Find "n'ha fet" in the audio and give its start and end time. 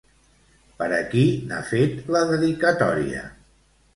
1.51-2.01